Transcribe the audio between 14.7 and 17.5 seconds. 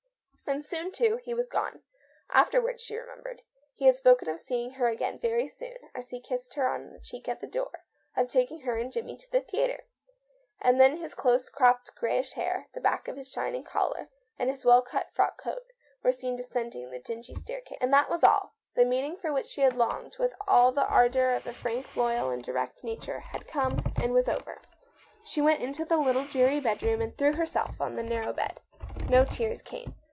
RETURNS. 167 well cut frock coat, were seen descending the dingy